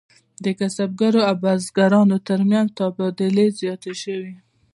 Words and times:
د 0.43 0.45
کسبګرو 0.59 1.19
او 1.29 1.35
بزګرانو 1.43 2.17
ترمنځ 2.27 2.67
تبادلې 2.79 3.47
زیاتې 3.59 3.93
شوې. 4.01 4.33